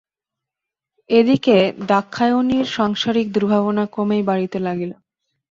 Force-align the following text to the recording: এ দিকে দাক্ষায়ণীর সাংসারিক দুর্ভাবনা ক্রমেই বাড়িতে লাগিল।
এ 1.09 1.19
দিকে 1.23 1.55
দাক্ষায়ণীর 1.87 2.65
সাংসারিক 2.67 3.27
দুর্ভাবনা 3.31 3.83
ক্রমেই 3.85 4.23
বাড়িতে 4.23 4.57
লাগিল। 4.59 4.91